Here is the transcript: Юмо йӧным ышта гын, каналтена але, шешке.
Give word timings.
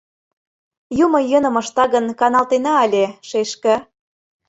Юмо 1.03 1.19
йӧным 1.31 1.55
ышта 1.61 1.83
гын, 1.93 2.05
каналтена 2.19 2.73
але, 2.83 3.05
шешке. 3.29 3.75